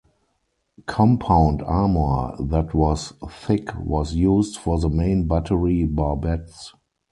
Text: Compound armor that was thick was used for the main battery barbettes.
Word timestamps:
Compound 0.87 1.61
armor 1.61 2.35
that 2.43 2.73
was 2.73 3.13
thick 3.29 3.67
was 3.77 4.15
used 4.15 4.57
for 4.57 4.79
the 4.79 4.89
main 4.89 5.27
battery 5.27 5.83
barbettes. 5.85 6.73